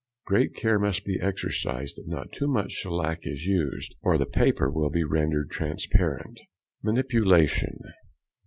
Great 0.25 0.55
care 0.55 0.79
must 0.79 1.05
be 1.05 1.19
exercised 1.19 1.95
that 1.95 2.07
not 2.07 2.31
too 2.31 2.47
much 2.47 2.71
shellac 2.71 3.19
is 3.27 3.45
used, 3.45 3.95
or 4.01 4.17
the 4.17 4.25
paper 4.25 4.67
will 4.67 4.89
be 4.89 5.03
rendered 5.03 5.51
transparent. 5.51 6.37
|161| 6.83 6.83
MANIPULATION. 6.83 7.79